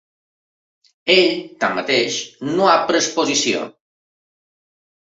[1.17, 1.29] Ell,
[1.65, 2.17] tanmateix,
[2.53, 3.65] no ha pres posició.